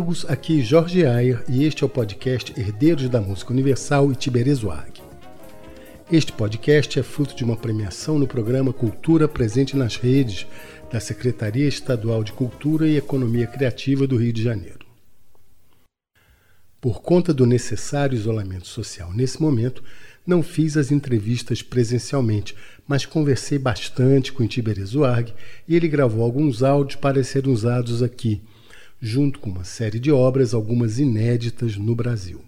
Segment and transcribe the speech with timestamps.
[0.00, 0.24] Amigos.
[0.30, 4.98] Aqui Jorge Ayer e este é o podcast Herdeiros da Música Universal e Tiberê Zuag.
[6.10, 10.46] Este podcast é fruto de uma premiação no programa Cultura Presente nas Redes
[10.90, 14.86] da Secretaria Estadual de Cultura e Economia Criativa do Rio de Janeiro.
[16.80, 19.84] Por conta do necessário isolamento social nesse momento,
[20.26, 22.56] não fiz as entrevistas presencialmente,
[22.88, 25.30] mas conversei bastante com Tiberê Zuarg
[25.68, 28.40] e ele gravou alguns áudios para serem usados aqui
[29.00, 32.44] junto com uma série de obras, algumas inéditas no Brasil.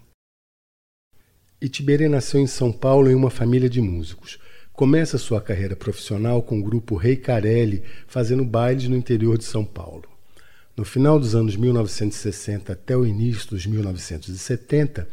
[1.60, 4.38] Itiberê nasceu em São Paulo em uma família de músicos.
[4.72, 9.64] Começa sua carreira profissional com o grupo Rei Carelli, fazendo bailes no interior de São
[9.64, 10.04] Paulo.
[10.76, 15.08] No final dos anos 1960 até o início dos 1970,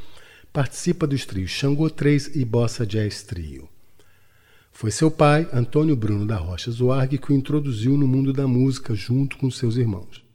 [0.52, 3.70] participa dos trios Xangô 3 e Bossa Jazz Trio.
[4.72, 8.96] Foi seu pai, Antônio Bruno da Rocha Zuarg, que o introduziu no mundo da música
[8.96, 10.29] junto com seus irmãos.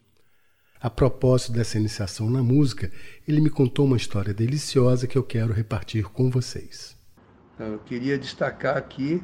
[0.84, 2.92] A propósito dessa iniciação na música,
[3.26, 6.94] ele me contou uma história deliciosa que eu quero repartir com vocês.
[7.58, 9.22] Eu queria destacar aqui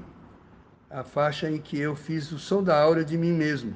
[0.88, 3.74] a faixa em que eu fiz o som da aura de mim mesmo.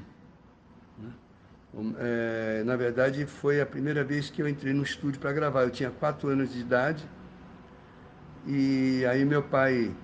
[1.99, 5.61] É, na verdade, foi a primeira vez que eu entrei no estúdio para gravar.
[5.61, 7.07] Eu tinha quatro anos de idade
[8.47, 9.95] e aí meu pai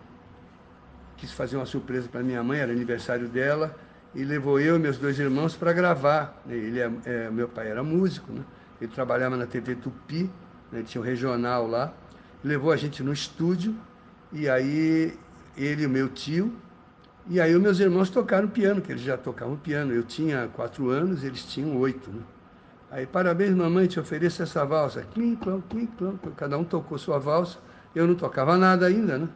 [1.17, 3.75] quis fazer uma surpresa para minha mãe, era aniversário dela
[4.13, 6.41] e levou eu e meus dois irmãos para gravar.
[6.47, 8.43] Ele é, é, meu pai era músico, né?
[8.79, 10.29] ele trabalhava na TV Tupi,
[10.71, 10.83] né?
[10.83, 11.93] tinha um regional lá.
[12.43, 13.75] Levou a gente no estúdio
[14.31, 15.17] e aí
[15.55, 16.51] ele e o meu tio
[17.27, 19.93] e aí os meus irmãos tocaram piano, que eles já tocavam piano.
[19.93, 22.09] Eu tinha quatro anos, eles tinham oito.
[22.09, 22.21] Né?
[22.89, 25.05] Aí, parabéns, mamãe, te ofereço essa valsa.
[25.13, 25.87] Clim, clom, clim.
[26.35, 27.59] Cada um tocou sua valsa.
[27.95, 29.29] Eu não tocava nada ainda, né?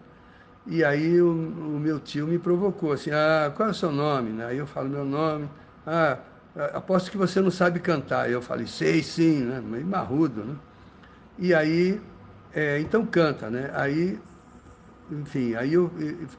[0.68, 4.32] E aí o, o, meu tio me provocou assim, ah, qual é o seu nome?
[4.32, 4.46] Né?
[4.46, 5.48] Aí eu falo meu nome,
[5.86, 6.18] ah,
[6.74, 8.32] aposto que você não sabe cantar.
[8.32, 9.62] Eu falei, sei sim, né?
[9.62, 10.56] Meio marrudo, né?
[11.38, 12.02] E aí,
[12.54, 13.70] é, então canta, né?
[13.76, 14.20] Aí,
[15.12, 15.92] enfim, aí eu,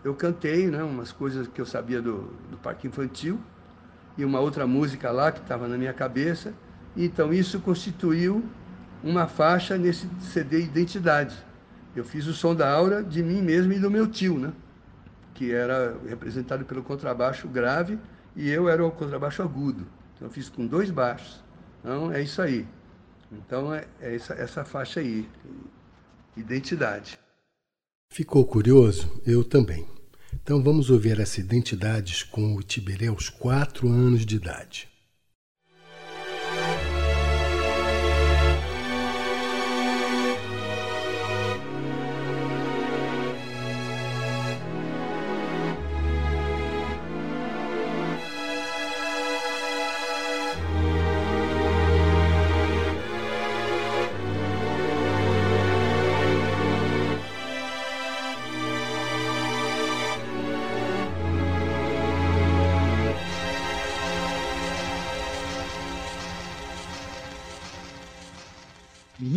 [0.03, 0.83] eu cantei, né?
[0.83, 3.39] Umas coisas que eu sabia do, do parque infantil
[4.19, 6.53] e uma outra música lá que estava na minha cabeça.
[6.97, 8.45] Então isso constituiu
[9.05, 11.46] uma faixa nesse CD Identidade
[11.97, 14.53] eu fiz o som da aura de mim mesmo e do meu tio, né?
[15.35, 17.99] Que era representado pelo contrabaixo grave
[18.35, 19.87] e eu era o contrabaixo agudo.
[20.15, 21.43] Então eu fiz com dois baixos.
[21.81, 22.67] Então é isso aí.
[23.33, 25.29] Então é, é essa, essa faixa aí,
[26.37, 27.19] identidade.
[28.13, 29.21] Ficou curioso?
[29.27, 29.87] Eu também.
[30.35, 34.89] Então vamos ouvir essa identidades com o Tiberé aos quatro anos de idade.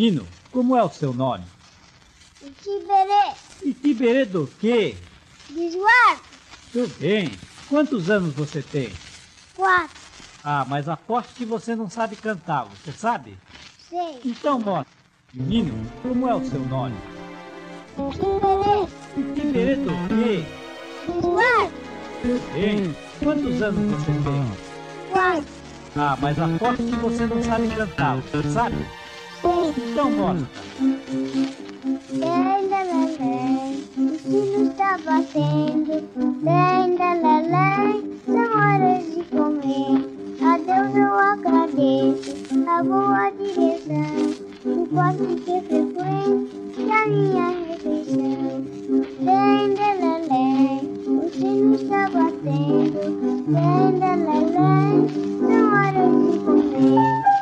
[0.10, 1.44] Menino, como é o seu nome?
[2.42, 3.32] Itiberê.
[3.64, 4.98] Itiberê do quê?
[5.48, 6.20] João.
[6.72, 7.32] Tudo bem.
[7.68, 8.92] Quantos anos você tem?
[9.56, 9.96] Quatro.
[10.44, 13.38] Ah, mas aposto que você não sabe cantar, você sabe?
[13.88, 14.20] Sei.
[14.26, 14.92] Então mostra.
[15.32, 16.96] Menino, como é o seu nome?
[17.96, 18.88] Itiberê.
[19.16, 20.44] Itiberê do quê?
[21.22, 21.72] João.
[22.24, 22.96] Tudo bem.
[23.20, 25.12] Quantos anos você tem?
[25.12, 25.46] Quatro.
[25.96, 28.99] Ah, mas aposto que você não sabe cantar, você sabe?
[29.42, 30.50] Então mostra.
[32.12, 36.04] Lelelelé, o sino está batendo.
[36.44, 39.96] Lelelelé, são horas de comer.
[40.42, 42.32] A Deus eu agradeço
[42.68, 44.16] a boa direção.
[44.66, 48.66] O passo que frequente e a minha refeição.
[49.22, 53.02] Lelelelé, o sino está batendo.
[53.48, 54.80] Lelelelé,
[55.40, 57.39] são horas de comer.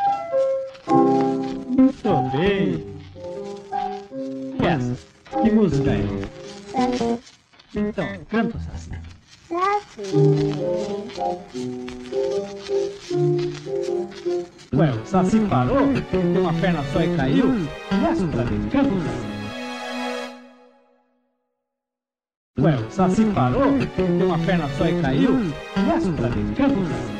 [1.78, 2.84] Muito bem.
[4.60, 4.98] E essa?
[5.44, 6.04] Que música é?
[7.76, 8.90] Então, canta, Saci.
[14.74, 15.94] Ué, o Saci parou?
[16.10, 17.54] Tem uma perna só e caiu?
[17.56, 18.70] E essa pra mim?
[18.70, 19.28] Canta, Saci.
[22.60, 23.78] Ué, o Saci parou?
[23.96, 25.40] Tem uma perna só e caiu?
[25.44, 26.56] E essa pra mim?
[26.56, 27.18] Canta, Saci.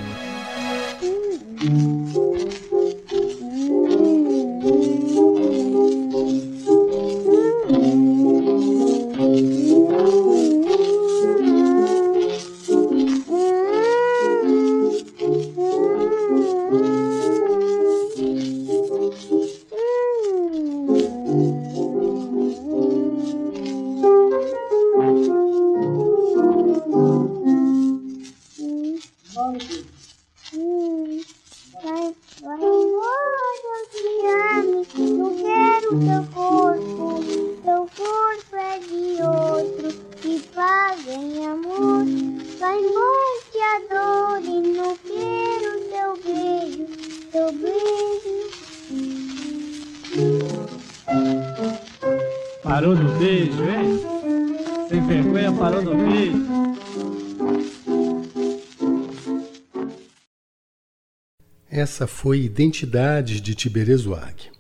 [61.98, 64.52] Essa foi Identidades de Tiberê Zuag.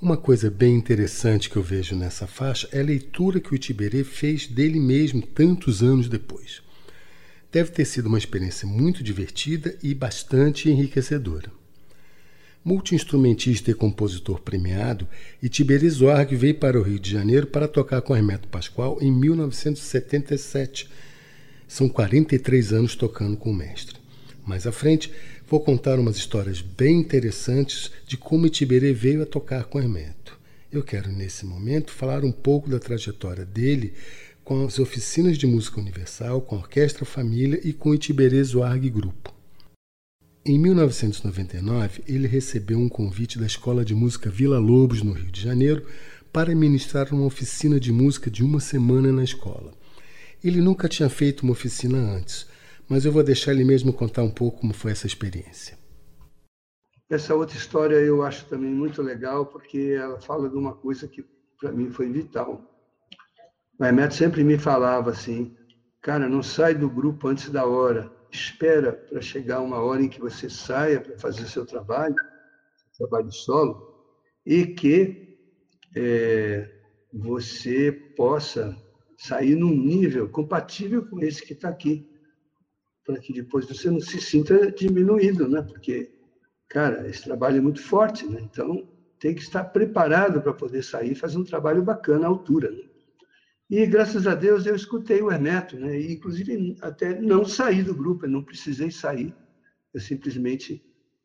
[0.00, 4.02] Uma coisa bem interessante que eu vejo nessa faixa é a leitura que o Tiberê
[4.02, 6.60] fez dele mesmo tantos anos depois.
[7.52, 11.52] Deve ter sido uma experiência muito divertida e bastante enriquecedora.
[12.64, 15.06] Multi-instrumentista e compositor premiado,
[15.40, 20.90] Itiberê Zorg veio para o Rio de Janeiro para tocar com Hermeto Pascoal em 1977.
[21.68, 24.02] São 43 anos tocando com o mestre.
[24.44, 25.12] Mais à frente,
[25.52, 30.40] vou contar umas histórias bem interessantes de como Itiberê veio a tocar com Hermeto.
[30.72, 33.92] Eu quero, nesse momento, falar um pouco da trajetória dele
[34.42, 38.88] com as oficinas de música universal, com a Orquestra Família e com o Itiberê Zoarg
[38.88, 39.30] Grupo.
[40.42, 45.42] Em 1999, ele recebeu um convite da Escola de Música Vila Lobos, no Rio de
[45.42, 45.84] Janeiro,
[46.32, 49.74] para ministrar uma oficina de música de uma semana na escola.
[50.42, 52.46] Ele nunca tinha feito uma oficina antes,
[52.92, 55.78] mas eu vou deixar ele mesmo contar um pouco como foi essa experiência.
[57.08, 61.24] Essa outra história eu acho também muito legal, porque ela fala de uma coisa que
[61.58, 62.62] para mim foi vital.
[63.78, 65.56] O Hermeto sempre me falava assim,
[66.02, 70.20] cara, não sai do grupo antes da hora, espera para chegar uma hora em que
[70.20, 72.16] você saia para fazer seu trabalho,
[72.98, 74.04] trabalho solo,
[74.44, 75.38] e que
[75.96, 76.70] é,
[77.10, 78.76] você possa
[79.16, 82.11] sair num nível compatível com esse que está aqui,
[83.04, 85.62] para que depois você não se sinta diminuído, né?
[85.62, 86.12] Porque,
[86.68, 88.40] cara, esse trabalho é muito forte, né?
[88.42, 88.88] Então
[89.18, 92.70] tem que estar preparado para poder sair e fazer um trabalho bacana à altura.
[92.70, 92.82] Né?
[93.70, 95.98] E graças a Deus eu escutei o Hermeto, né?
[95.98, 99.34] E, inclusive até não saí do grupo, eu não precisei sair.
[99.94, 100.84] Eu simplesmente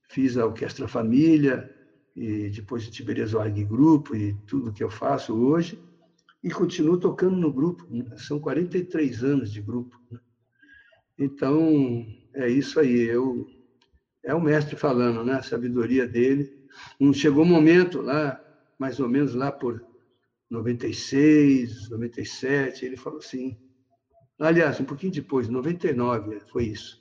[0.10, 1.74] fiz a Orquestra Família
[2.16, 5.80] e depois o Tiberias Org Grupo e tudo que eu faço hoje
[6.44, 7.88] e continuo tocando no grupo.
[8.18, 10.00] São 43 anos de grupo.
[10.12, 10.20] Né?
[11.18, 13.02] Então é isso aí.
[13.02, 13.48] Eu
[14.24, 15.36] é o mestre falando, né?
[15.36, 16.54] A sabedoria dele.
[17.00, 18.40] Um, chegou um momento lá,
[18.78, 19.82] mais ou menos lá por
[20.50, 23.58] 96, 97, ele falou assim.
[24.40, 27.00] Aliás, um pouquinho depois, 99 foi isso.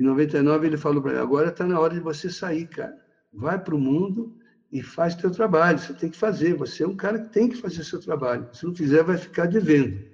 [0.00, 2.96] Em 99 ele falou para mim: agora está na hora de você sair, cara.
[3.32, 4.36] Vai para o mundo
[4.70, 5.78] e faz teu trabalho.
[5.78, 6.54] Você tem que fazer.
[6.54, 8.48] Você é um cara que tem que fazer seu trabalho.
[8.52, 10.11] Se não fizer, vai ficar devendo.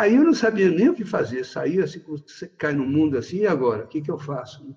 [0.00, 1.44] Aí eu não sabia nem o que fazer.
[1.44, 2.00] Saí assim,
[2.56, 3.84] cai no mundo assim, e agora?
[3.84, 4.74] O que, que eu faço?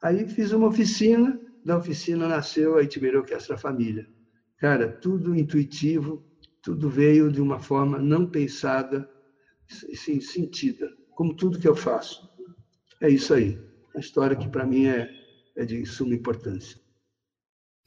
[0.00, 1.38] Aí fiz uma oficina.
[1.62, 4.08] Da oficina nasceu a Itiberê Orquestra Família.
[4.56, 6.24] Cara, tudo intuitivo,
[6.62, 9.06] tudo veio de uma forma não pensada,
[9.68, 12.26] sim, sentida, como tudo que eu faço.
[12.98, 13.58] É isso aí.
[13.94, 15.06] A história que para mim é,
[15.54, 16.80] é de suma importância.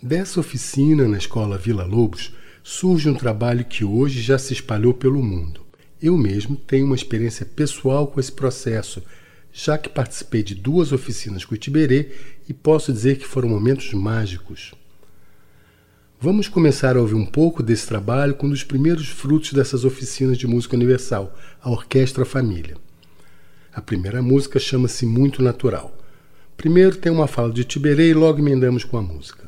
[0.04, 5.24] Dessa oficina na escola Vila Lobos surge um trabalho que hoje já se espalhou pelo
[5.24, 5.65] mundo.
[6.02, 9.02] Eu mesmo tenho uma experiência pessoal com esse processo,
[9.52, 12.12] já que participei de duas oficinas com Itiberê
[12.50, 14.74] e posso dizer que foram momentos mágicos.
[16.20, 20.38] Vamos começar a ouvir um pouco desse trabalho com um dos primeiros frutos dessas oficinas
[20.38, 22.78] de música universal, a Orquestra Família.
[23.74, 25.96] A primeira música chama-se Muito Natural.
[26.58, 29.48] Primeiro tem uma fala de Tiberê e logo emendamos com a música.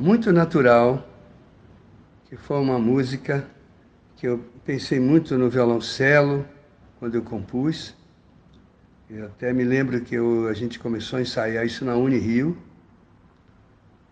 [0.00, 1.08] Muito Natural,
[2.28, 3.48] que foi uma música
[4.16, 6.46] que eu pensei muito no violoncelo
[6.98, 7.94] quando eu compus.
[9.08, 12.56] Eu até me lembro que eu, a gente começou a ensaiar isso na Unirio,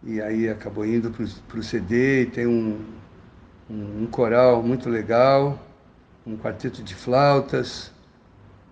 [0.03, 2.81] e aí acabou indo para o CD, e tem um,
[3.71, 5.59] um, um, coral muito legal,
[6.27, 7.93] um quarteto de flautas,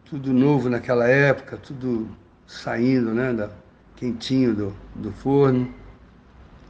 [0.04, 2.08] tudo novo naquela época, tudo
[2.46, 3.50] saindo, né, da,
[3.96, 5.72] quentinho do, do forno,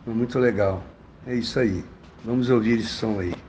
[0.06, 0.84] muito legal.
[1.26, 1.84] É isso aí.
[2.24, 3.45] Vamos ouvir esse som aí.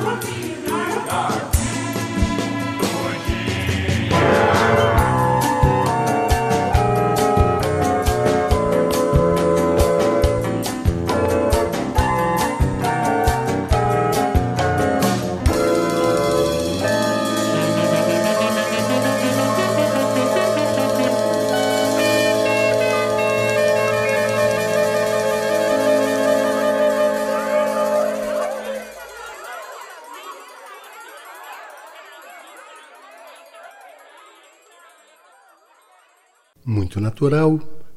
[0.00, 0.47] pra.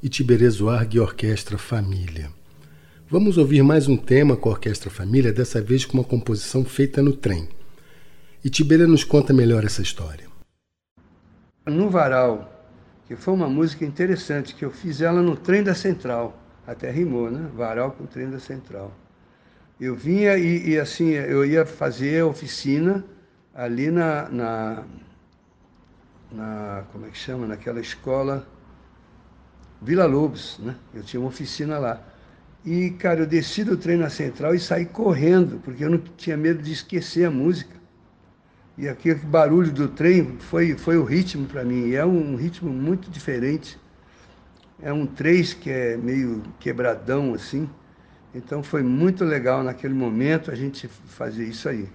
[0.01, 2.31] E Tiberê Zuarg e Orquestra Família.
[3.07, 7.03] Vamos ouvir mais um tema com a Orquestra Família, dessa vez com uma composição feita
[7.03, 7.47] no trem.
[8.43, 10.25] E Tiberê nos conta melhor essa história.
[11.67, 12.67] No Varal,
[13.07, 17.29] que foi uma música interessante, que eu fiz ela no trem da Central, até rimou,
[17.29, 17.47] né?
[17.55, 18.91] Varal com o trem da Central.
[19.79, 23.05] Eu vinha e, e assim, eu ia fazer oficina
[23.53, 24.83] ali na, na,
[26.31, 28.47] na, como é que chama, naquela escola
[29.81, 30.75] Vila Lobos, né?
[30.93, 31.99] Eu tinha uma oficina lá.
[32.63, 36.37] E, cara, eu desci do trem na central e saí correndo, porque eu não tinha
[36.37, 37.75] medo de esquecer a música.
[38.77, 41.87] E aquele barulho do trem foi, foi o ritmo para mim.
[41.87, 43.79] E é um ritmo muito diferente.
[44.81, 47.67] É um três que é meio quebradão assim.
[48.33, 51.89] Então foi muito legal naquele momento a gente fazer isso aí.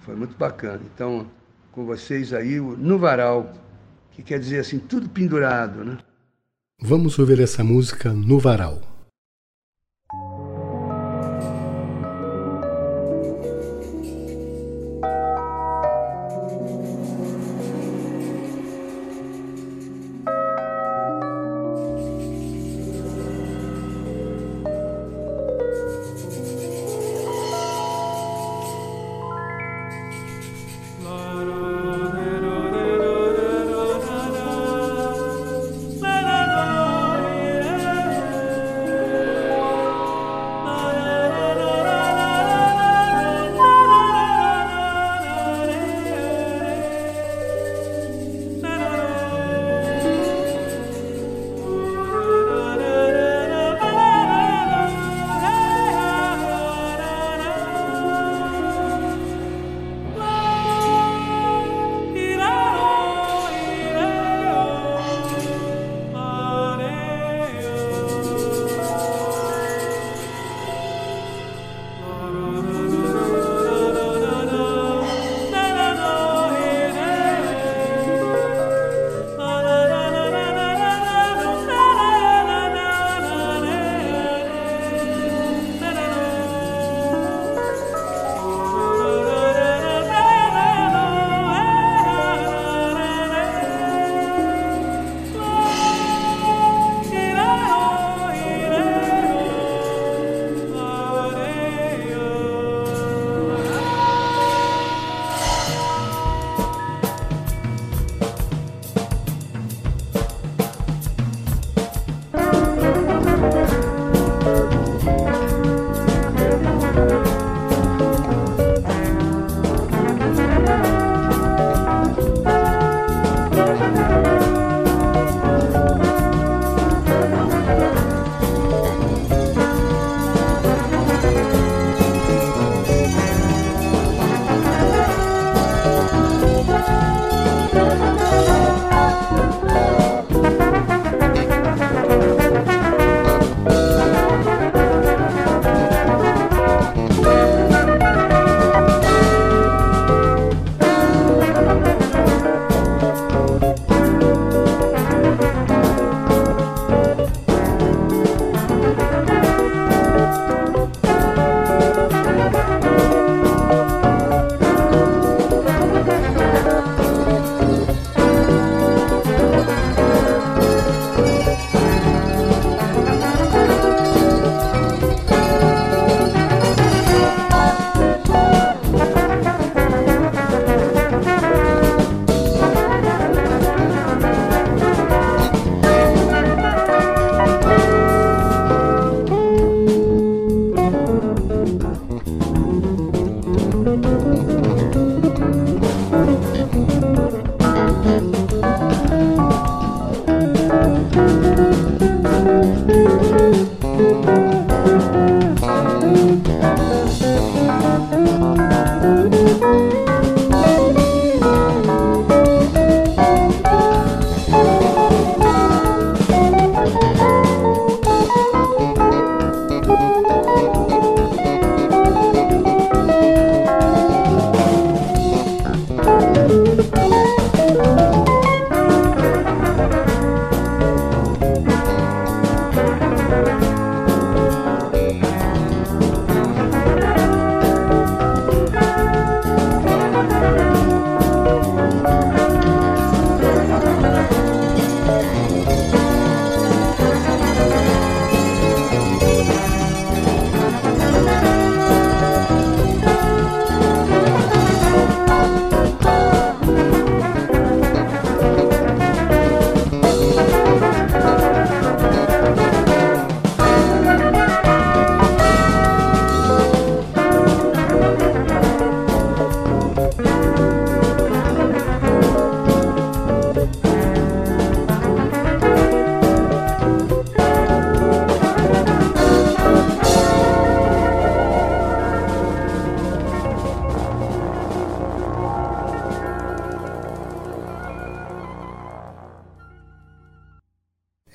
[0.00, 0.80] Foi muito bacana.
[0.92, 1.30] Então,
[1.70, 3.52] com vocês aí, no varal,
[4.10, 5.98] que quer dizer assim, tudo pendurado, né?
[6.84, 8.91] Vamos ouvir essa música no varal.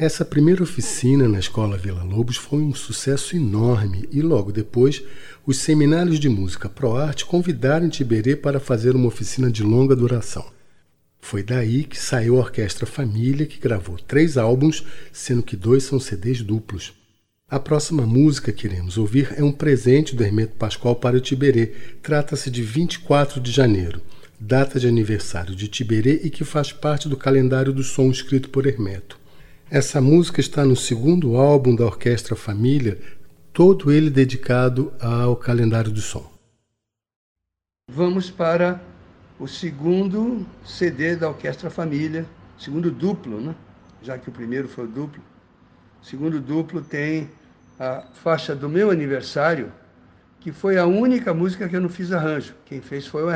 [0.08, 5.04] Essa primeira oficina na Escola Vila Lobos foi um sucesso enorme e logo depois
[5.46, 10.46] os seminários de música ProArte convidaram Tiberê para fazer uma oficina de longa duração.
[11.20, 16.00] Foi daí que saiu a Orquestra Família, que gravou três álbuns, sendo que dois são
[16.00, 16.94] CDs duplos.
[17.50, 21.74] A próxima música que iremos ouvir é um presente do Hermeto Pascoal para o Tiberê.
[22.02, 24.00] Trata-se de 24 de janeiro,
[24.40, 28.66] data de aniversário de Tiberê e que faz parte do calendário do som escrito por
[28.66, 29.27] Hermeto.
[29.70, 33.02] Essa música está no segundo álbum da Orquestra Família,
[33.52, 36.26] todo ele dedicado ao calendário do som.
[37.92, 38.82] Vamos para
[39.38, 42.26] o segundo CD da Orquestra Família,
[42.58, 43.54] segundo duplo, né?
[44.02, 45.22] já que o primeiro foi o duplo.
[46.02, 47.30] Segundo duplo tem
[47.78, 49.70] a faixa do meu aniversário,
[50.40, 52.54] que foi a única música que eu não fiz arranjo.
[52.64, 53.28] Quem fez foi o.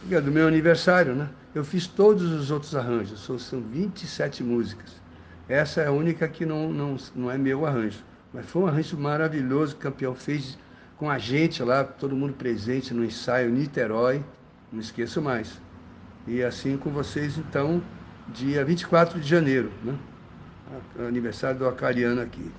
[0.00, 1.28] Porque é do meu aniversário, né?
[1.56, 5.00] Eu fiz todos os outros arranjos, são 27 músicas.
[5.48, 8.00] Essa é a única que não, não, não é meu arranjo.
[8.30, 10.58] Mas foi um arranjo maravilhoso que o campeão fez
[10.98, 14.22] com a gente lá, todo mundo presente no ensaio Niterói,
[14.70, 15.58] não esqueço mais.
[16.26, 17.82] E assim com vocês, então,
[18.28, 19.98] dia 24 de janeiro, né?
[21.08, 22.52] aniversário do Acariano aqui.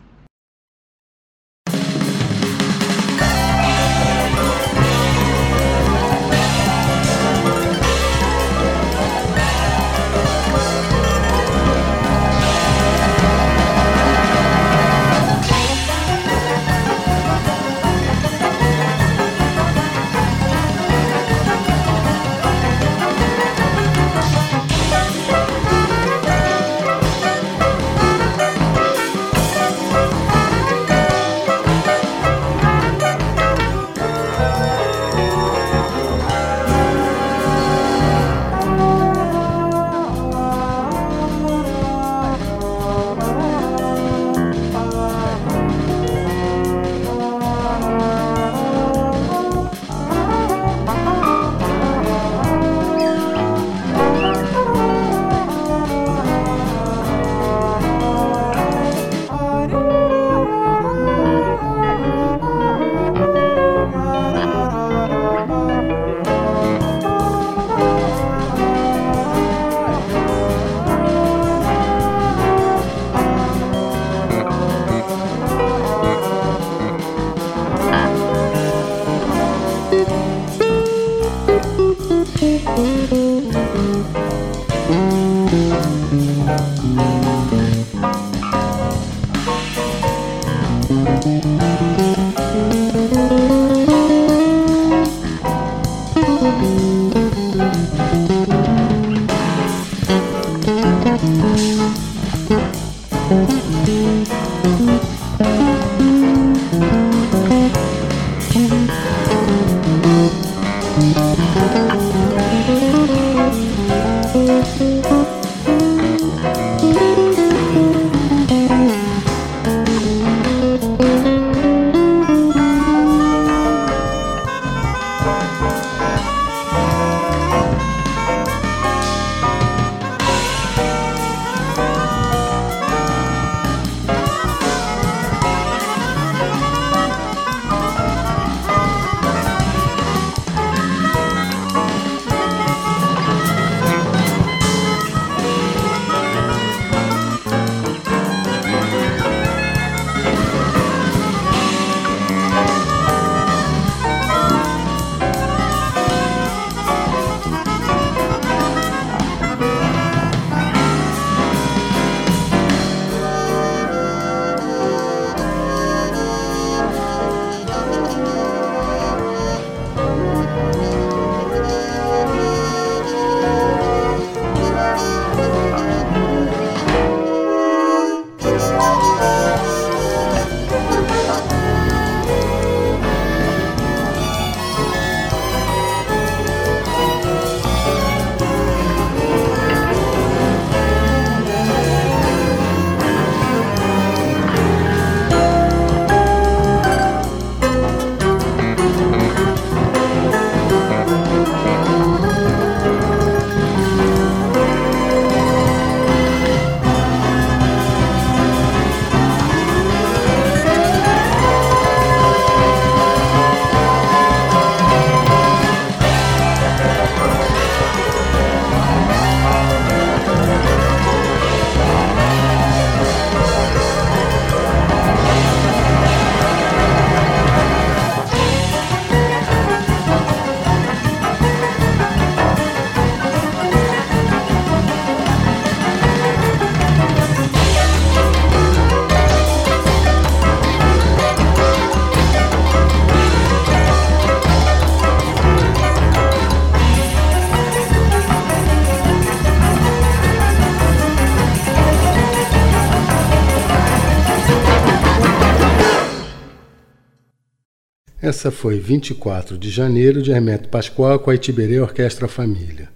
[258.27, 262.89] Essa foi 24 de janeiro de Hermeto Pascoal com a Itiberê Orquestra Família.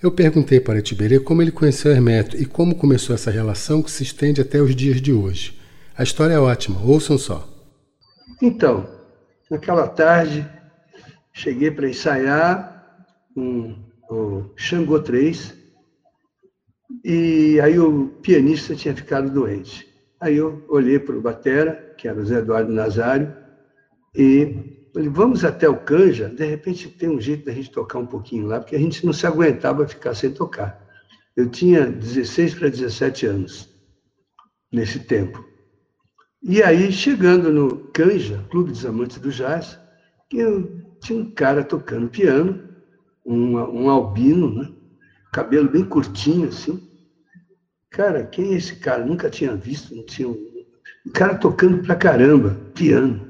[0.00, 4.04] Eu perguntei para Itiberê como ele conheceu Hermeto e como começou essa relação que se
[4.04, 5.60] estende até os dias de hoje.
[5.98, 7.44] A história é ótima, ouçam só.
[8.40, 8.88] Então,
[9.50, 10.48] naquela tarde,
[11.32, 13.04] cheguei para ensaiar
[13.36, 13.74] um,
[14.08, 15.54] o Xangô 3
[17.04, 19.88] e aí o pianista tinha ficado doente.
[20.20, 23.40] Aí eu olhei para o batera, que era o Zé Eduardo Nazário,
[24.14, 28.06] e falei, vamos até o Canja, de repente tem um jeito da gente tocar um
[28.06, 30.76] pouquinho lá, porque a gente não se aguentava ficar sem tocar.
[31.36, 33.68] Eu tinha 16 para 17 anos
[34.72, 35.44] nesse tempo.
[36.42, 39.78] E aí, chegando no Canja, Clube dos Amantes do Jazz,
[40.32, 42.58] eu tinha um cara tocando piano,
[43.24, 44.68] um, um albino, né?
[45.32, 46.80] cabelo bem curtinho, assim.
[47.90, 49.04] Cara, quem é esse cara?
[49.04, 50.28] Nunca tinha visto, não tinha.
[50.28, 53.29] Um cara tocando pra caramba, piano.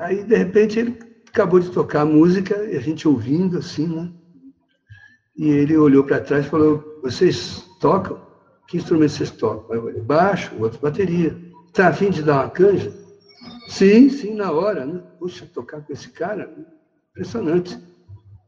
[0.00, 4.10] Aí, de repente, ele acabou de tocar a música, e a gente ouvindo assim, né?
[5.36, 8.18] E ele olhou para trás e falou: Vocês tocam?
[8.66, 9.74] Que instrumento vocês tocam?
[9.74, 11.36] Eu falei, baixo, o outro bateria.
[11.66, 12.92] Está afim de dar uma canja?
[13.68, 15.02] Sim, sim, na hora, né?
[15.18, 16.50] Puxa, tocar com esse cara,
[17.10, 17.78] impressionante.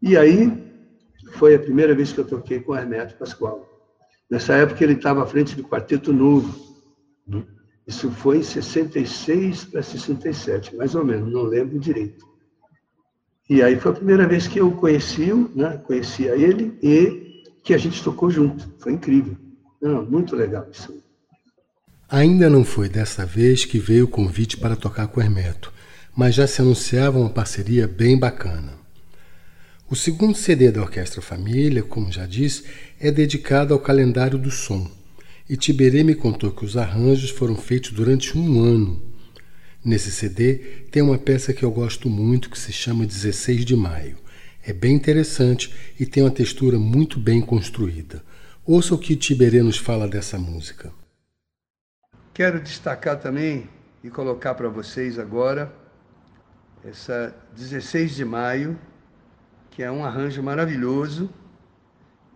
[0.00, 0.50] E aí
[1.34, 3.68] foi a primeira vez que eu toquei com o Hermeto Pascoal.
[4.30, 6.58] Nessa época ele estava à frente do Quarteto Novo.
[7.26, 7.44] Né?
[7.92, 12.26] Isso foi em 66 para 67, mais ou menos, não lembro direito.
[13.50, 17.78] E aí foi a primeira vez que eu conheci, né, conhecia ele e que a
[17.78, 18.66] gente tocou junto.
[18.78, 19.36] Foi incrível.
[19.80, 21.02] Não, muito legal isso.
[22.08, 25.70] Ainda não foi dessa vez que veio o convite para tocar com Hermeto,
[26.16, 28.72] mas já se anunciava uma parceria bem bacana.
[29.90, 32.64] O segundo CD da Orquestra Família, como já disse,
[32.98, 34.90] é dedicado ao calendário do som
[35.48, 39.02] e Tiberê me contou que os arranjos foram feitos durante um ano.
[39.84, 40.58] Nesse CD
[40.90, 44.16] tem uma peça que eu gosto muito que se chama 16 de Maio.
[44.64, 48.22] É bem interessante e tem uma textura muito bem construída.
[48.64, 50.92] Ouça o que Tiberê nos fala dessa música.
[52.32, 53.68] Quero destacar também
[54.04, 55.74] e colocar para vocês agora
[56.84, 58.78] essa 16 de maio,
[59.70, 61.28] que é um arranjo maravilhoso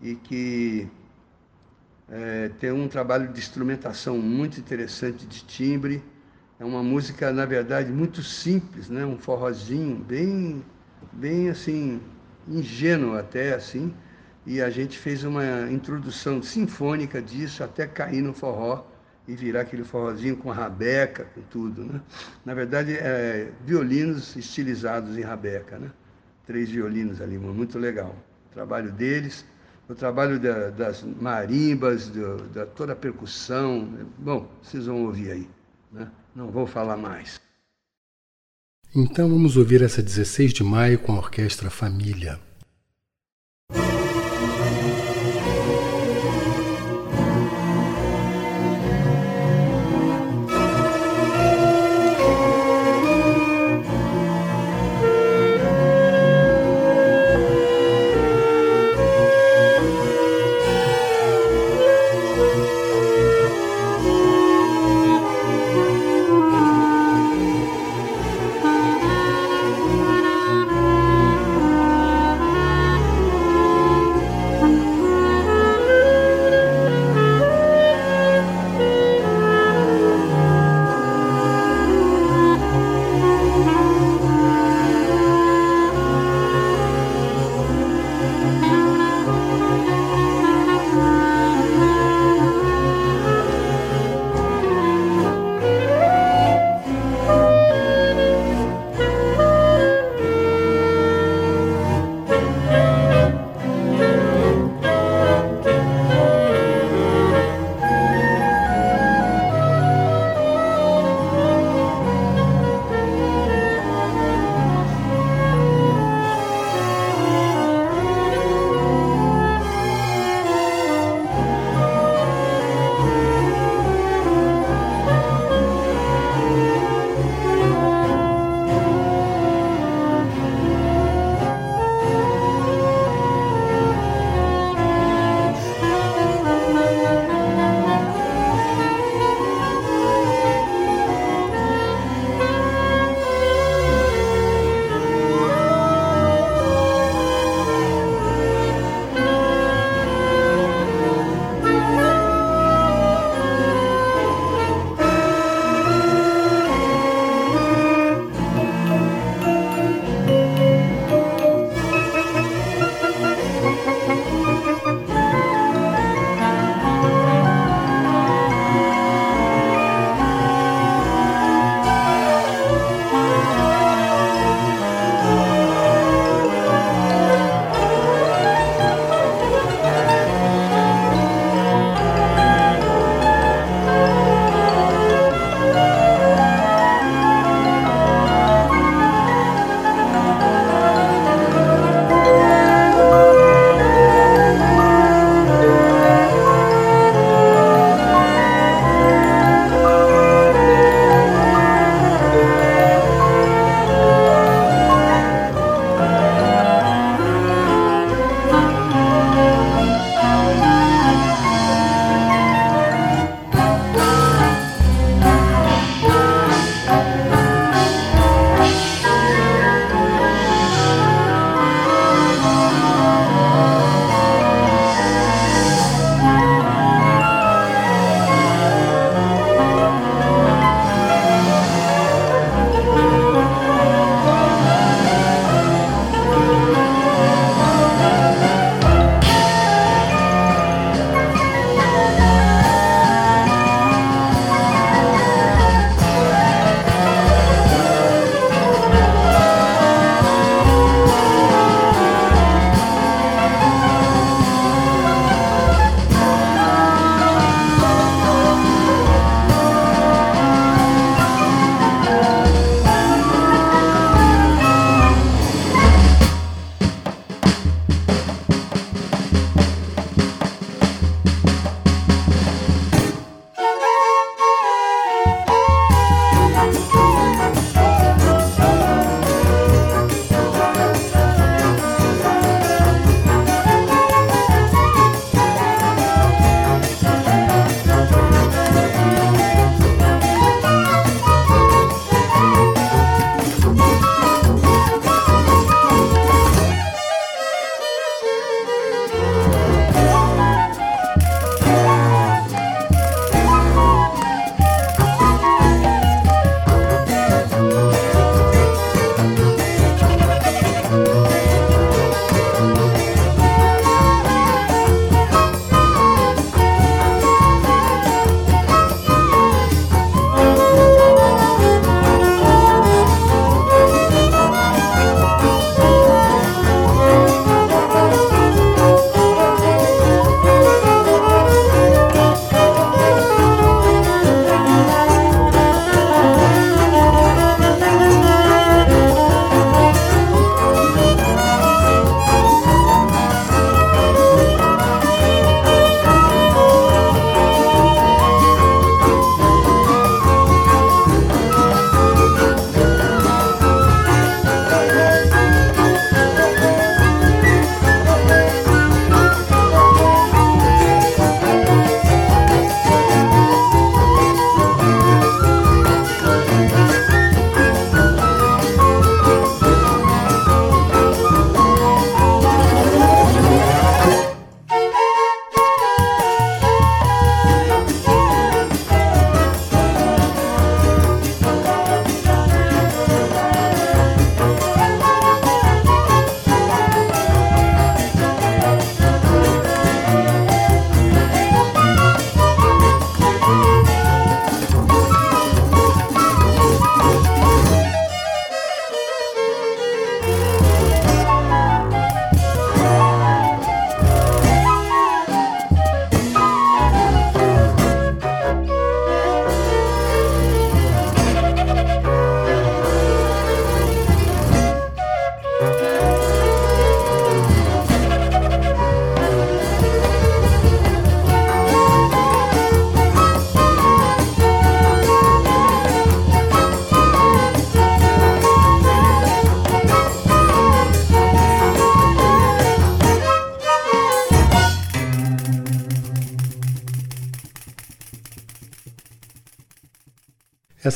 [0.03, 0.88] e que
[2.09, 6.03] é, tem um trabalho de instrumentação muito interessante de timbre.
[6.59, 9.05] É uma música, na verdade, muito simples, né?
[9.05, 10.64] um forrozinho, bem,
[11.12, 12.01] bem assim,
[12.49, 13.92] ingênuo até assim.
[14.47, 18.87] E a gente fez uma introdução sinfônica disso até cair no forró
[19.27, 21.85] e virar aquele forrozinho com rabeca, com tudo.
[21.85, 22.01] Né?
[22.45, 25.77] Na verdade, é, violinos estilizados em rabeca.
[25.79, 25.90] Né?
[26.47, 28.14] Três violinos ali, muito legal.
[28.49, 29.45] O trabalho deles
[29.88, 33.88] o trabalho da, das marimbas, do, da toda a percussão.
[34.18, 35.51] Bom, vocês vão ouvir aí.
[35.92, 36.11] Né?
[36.35, 37.40] Não vou falar mais.
[38.94, 42.40] Então vamos ouvir essa 16 de maio com a Orquestra Família.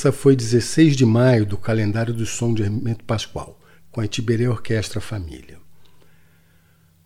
[0.01, 4.49] Essa foi 16 de maio do calendário do som de Hermeto Pascoal, com a Itiberê
[4.49, 5.59] Orquestra Família.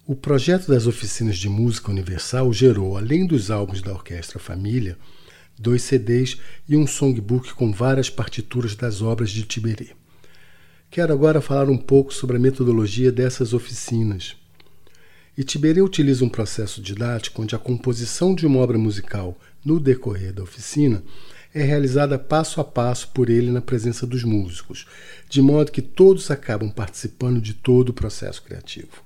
[0.06, 4.96] O projeto das oficinas de música universal gerou, além dos álbuns da Orquestra Família,
[5.58, 6.38] dois CDs
[6.68, 9.88] e um songbook com várias partituras das obras de Tiberê.
[10.88, 14.36] Quero agora falar um pouco sobre a metodologia dessas oficinas.
[15.36, 20.44] Itiberê utiliza um processo didático onde a composição de uma obra musical no decorrer da
[20.44, 21.02] oficina
[21.54, 24.86] é realizada passo a passo por ele na presença dos músicos,
[25.28, 29.04] de modo que todos acabam participando de todo o processo criativo.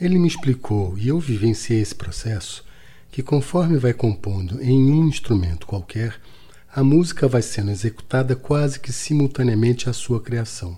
[0.00, 2.64] Ele me explicou, e eu vivenciei esse processo,
[3.12, 6.20] que conforme vai compondo em um instrumento qualquer,
[6.74, 10.76] a música vai sendo executada quase que simultaneamente à sua criação.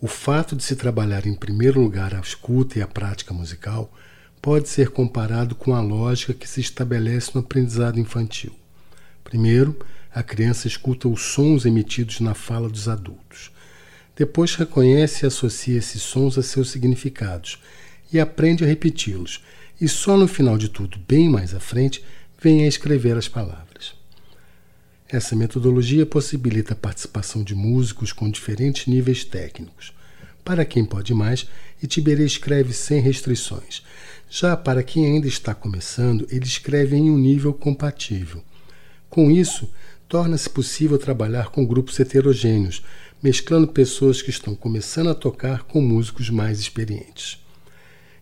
[0.00, 3.92] O fato de se trabalhar em primeiro lugar a escuta e a prática musical
[4.42, 8.52] pode ser comparado com a lógica que se estabelece no aprendizado infantil.
[9.26, 9.76] Primeiro,
[10.14, 13.50] a criança escuta os sons emitidos na fala dos adultos.
[14.14, 17.58] Depois reconhece e associa esses sons a seus significados
[18.12, 19.42] e aprende a repeti-los.
[19.80, 22.04] E só no final de tudo, bem mais à frente,
[22.40, 23.94] vem a escrever as palavras.
[25.08, 29.92] Essa metodologia possibilita a participação de músicos com diferentes níveis técnicos.
[30.44, 31.48] Para quem pode mais,
[31.82, 33.82] Itiberê escreve sem restrições.
[34.30, 38.44] Já para quem ainda está começando, ele escreve em um nível compatível.
[39.08, 39.68] Com isso,
[40.08, 42.82] torna-se possível trabalhar com grupos heterogêneos,
[43.22, 47.38] mesclando pessoas que estão começando a tocar com músicos mais experientes.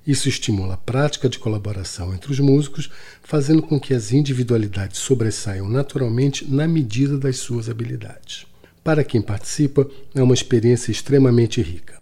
[0.06, 2.90] Isso estimula a prática de colaboração entre os músicos,
[3.22, 8.46] fazendo com que as individualidades sobressaiam naturalmente na medida das suas habilidades.
[8.82, 11.98] Para quem participa, é uma experiência extremamente rica.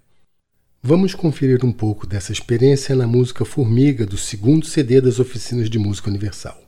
[0.83, 5.79] Vamos conferir um pouco dessa experiência na música Formiga do segundo CD das Oficinas de
[5.79, 6.62] Música Universal.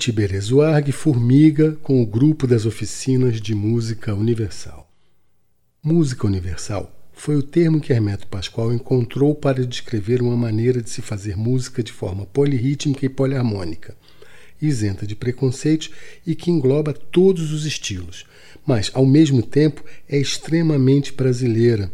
[0.00, 4.90] De Tiberê Zuarg Formiga com o grupo das oficinas de música universal.
[5.82, 11.02] Música universal foi o termo que Hermeto Pascoal encontrou para descrever uma maneira de se
[11.02, 13.94] fazer música de forma polirrítmica e poliharmônica,
[14.60, 15.90] isenta de preconceitos
[16.26, 18.24] e que engloba todos os estilos,
[18.66, 21.92] mas ao mesmo tempo é extremamente brasileira,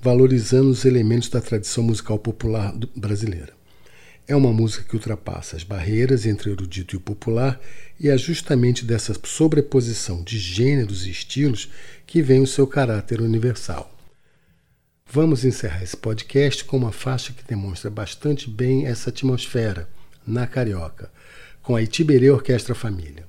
[0.00, 3.57] valorizando os elementos da tradição musical popular brasileira.
[4.28, 7.58] É uma música que ultrapassa as barreiras entre o erudito e o popular,
[7.98, 11.70] e é justamente dessa sobreposição de gêneros e estilos
[12.06, 13.90] que vem o seu caráter universal.
[15.10, 19.88] Vamos encerrar esse podcast com uma faixa que demonstra bastante bem essa atmosfera,
[20.26, 21.10] na Carioca,
[21.62, 23.27] com a Itiberê Orquestra Família.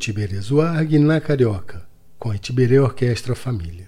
[0.00, 1.82] Itiberê Zuarg na Carioca,
[2.18, 3.86] com a Itiberê Orquestra Família.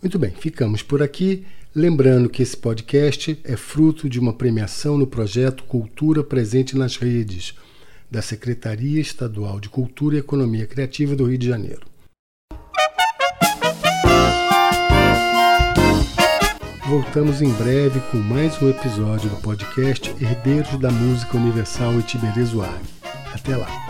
[0.00, 1.44] Muito bem, ficamos por aqui.
[1.74, 7.54] Lembrando que esse podcast é fruto de uma premiação no projeto Cultura Presente nas Redes,
[8.10, 11.86] da Secretaria Estadual de Cultura e Economia Criativa do Rio de Janeiro.
[16.86, 22.82] Voltamos em breve com mais um episódio do podcast Herdeiros da Música Universal Itiberê Zuarg.
[23.34, 23.89] Até lá!